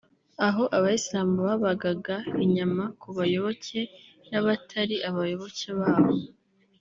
[0.47, 2.15] aho abayisilamu babagaga
[2.45, 3.79] inyama ku bayoboke
[4.29, 6.13] n’abatari abayoboke babo